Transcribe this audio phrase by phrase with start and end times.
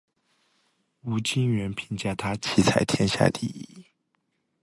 [1.01, 3.85] 吴清源评价他棋才天下第一。